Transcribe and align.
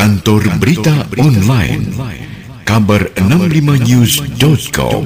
Kantor 0.00 0.56
Berita 0.56 1.04
Online. 1.20 1.92
Kabar 2.64 3.12
65news.com 3.20 5.04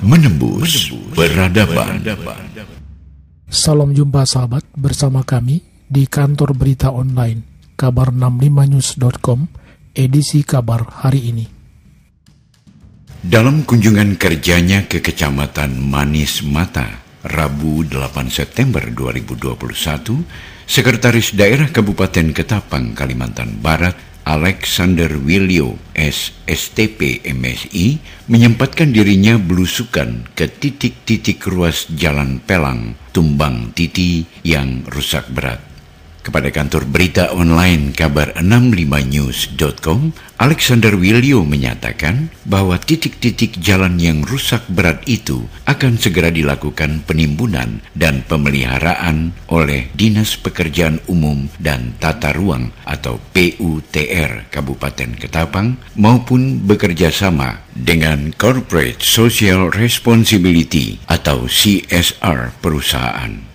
Menembus 0.00 0.88
Peradaban. 1.12 2.00
Salam 3.52 3.92
jumpa 3.92 4.24
sahabat 4.24 4.64
bersama 4.80 5.28
kami 5.28 5.60
di 5.84 6.08
kantor 6.08 6.56
berita 6.56 6.88
online 6.88 7.68
kabar65news.com 7.76 9.44
edisi 9.92 10.40
kabar 10.40 11.04
hari 11.04 11.28
ini. 11.28 11.44
Dalam 13.20 13.68
kunjungan 13.68 14.16
kerjanya 14.16 14.88
ke 14.88 15.04
Kecamatan 15.04 15.76
Manis 15.84 16.40
Mata, 16.40 16.88
Rabu 17.28 17.84
8 17.84 18.32
September 18.32 18.88
2021, 18.88 20.64
Sekretaris 20.64 21.36
Daerah 21.36 21.68
Kabupaten 21.68 22.32
Ketapang, 22.32 22.96
Kalimantan 22.96 23.60
Barat, 23.60 24.13
Alexander 24.24 25.20
Wilio 25.20 25.76
S. 25.92 26.32
STP 26.48 27.20
MSI 27.28 28.00
menyempatkan 28.32 28.88
dirinya 28.88 29.36
belusukan 29.36 30.32
ke 30.32 30.48
titik-titik 30.48 31.44
ruas 31.44 31.84
jalan 31.92 32.40
Pelang, 32.40 32.96
Tumbang 33.12 33.76
Titi 33.76 34.24
yang 34.40 34.80
rusak 34.88 35.28
berat. 35.28 35.73
Kepada 36.24 36.48
kantor 36.48 36.88
berita 36.88 37.36
online 37.36 37.92
kabar 37.92 38.32
65news.com, 38.40 40.16
Alexander 40.40 40.96
Wilio 40.96 41.44
menyatakan 41.44 42.32
bahwa 42.48 42.80
titik-titik 42.80 43.60
jalan 43.60 44.00
yang 44.00 44.24
rusak 44.24 44.64
berat 44.72 45.04
itu 45.04 45.44
akan 45.68 46.00
segera 46.00 46.32
dilakukan 46.32 47.04
penimbunan 47.04 47.84
dan 47.92 48.24
pemeliharaan 48.24 49.36
oleh 49.52 49.92
Dinas 49.92 50.40
Pekerjaan 50.40 51.04
Umum 51.12 51.52
dan 51.60 51.92
Tata 52.00 52.32
Ruang 52.32 52.72
atau 52.88 53.20
PUTR 53.36 54.48
Kabupaten 54.48 55.20
Ketapang 55.20 55.76
maupun 55.92 56.64
bekerja 56.64 57.12
sama 57.12 57.60
dengan 57.76 58.32
Corporate 58.32 59.04
Social 59.04 59.68
Responsibility 59.68 61.04
atau 61.04 61.44
CSR 61.44 62.56
perusahaan. 62.64 63.53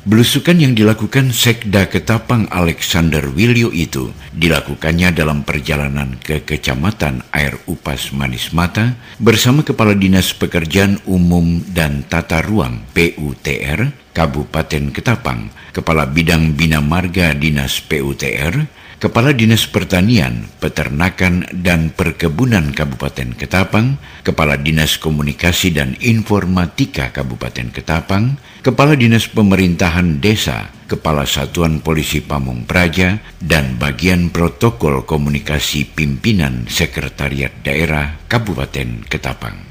Belusukan 0.00 0.56
yang 0.56 0.72
dilakukan 0.72 1.28
Sekda 1.28 1.84
Ketapang 1.84 2.48
Alexander 2.48 3.20
Wilio 3.28 3.68
itu 3.68 4.16
dilakukannya 4.32 5.12
dalam 5.12 5.44
perjalanan 5.44 6.16
ke 6.16 6.40
Kecamatan 6.40 7.20
Air 7.36 7.60
Upas 7.68 8.08
Manis 8.16 8.56
Mata 8.56 8.96
bersama 9.20 9.60
Kepala 9.60 9.92
Dinas 9.92 10.32
Pekerjaan 10.32 11.04
Umum 11.04 11.60
dan 11.76 12.00
Tata 12.08 12.40
Ruang 12.40 12.80
PUTR 12.96 13.92
Kabupaten 14.10 14.90
Ketapang, 14.90 15.54
Kepala 15.70 16.10
Bidang 16.10 16.58
Bina 16.58 16.82
Marga 16.82 17.30
Dinas 17.34 17.78
PUTR, 17.82 18.66
Kepala 19.00 19.32
Dinas 19.32 19.64
Pertanian, 19.64 20.44
Peternakan, 20.60 21.48
dan 21.56 21.88
Perkebunan 21.88 22.76
Kabupaten 22.76 23.32
Ketapang, 23.32 23.96
Kepala 24.20 24.60
Dinas 24.60 25.00
Komunikasi 25.00 25.72
dan 25.72 25.96
Informatika 26.04 27.08
Kabupaten 27.08 27.72
Ketapang, 27.72 28.36
Kepala 28.60 29.00
Dinas 29.00 29.24
Pemerintahan 29.32 30.20
Desa, 30.20 30.68
Kepala 30.84 31.24
Satuan 31.24 31.80
Polisi 31.80 32.20
Pamung 32.20 32.68
Praja, 32.68 33.24
dan 33.40 33.80
bagian 33.80 34.28
protokol 34.28 35.08
komunikasi 35.08 35.88
pimpinan 35.88 36.68
Sekretariat 36.68 37.56
Daerah 37.64 38.20
Kabupaten 38.28 39.08
Ketapang. 39.08 39.69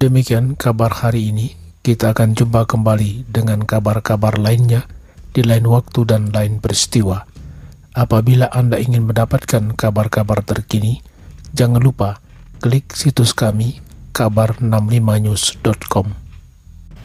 Demikian 0.00 0.56
kabar 0.56 1.04
hari 1.04 1.28
ini. 1.28 1.52
Kita 1.84 2.16
akan 2.16 2.32
jumpa 2.32 2.64
kembali 2.64 3.28
dengan 3.28 3.68
kabar-kabar 3.68 4.40
lainnya 4.40 4.88
di 5.36 5.44
lain 5.44 5.68
waktu 5.68 6.08
dan 6.08 6.32
lain 6.32 6.56
peristiwa. 6.56 7.28
Apabila 7.92 8.48
Anda 8.48 8.80
ingin 8.80 9.04
mendapatkan 9.04 9.76
kabar-kabar 9.76 10.40
terkini, 10.40 11.04
jangan 11.52 11.84
lupa 11.84 12.16
klik 12.64 12.96
situs 12.96 13.36
kami 13.36 13.84
kabar65news.com. 14.16 16.16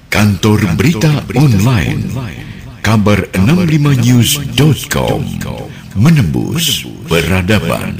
Kantor 0.08 0.60
berita 0.80 1.20
online 1.36 2.16
kabar65news.com 2.80 5.20
menembus 6.00 6.88
peradaban. 7.12 7.92